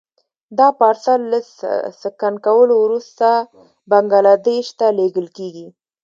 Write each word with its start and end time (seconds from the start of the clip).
دا 0.57 0.67
پارسل 0.79 1.21
له 1.31 1.39
سکن 2.01 2.33
کولو 2.45 2.75
وروسته 2.85 3.27
بنګلادیش 3.89 4.67
ته 4.79 4.87
لېږل 4.97 5.27
کېږي. 5.37 5.67